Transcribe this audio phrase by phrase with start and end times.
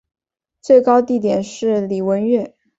[0.63, 2.55] 最高地点是礼文岳。